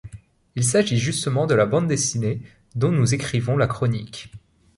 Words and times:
Il 0.55 0.63
s'agit 0.63 0.97
justement 0.97 1.45
de 1.45 1.53
la 1.53 1.67
bande 1.67 1.85
dessinée 1.85 2.41
dont 2.73 2.91
nous 2.91 3.13
écrivons 3.13 3.55
la 3.55 3.67
chronique. 3.67 4.31